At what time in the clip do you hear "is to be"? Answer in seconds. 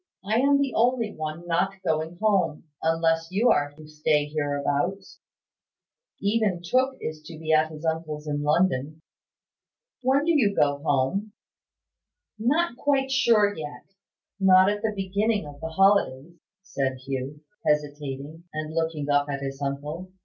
6.99-7.53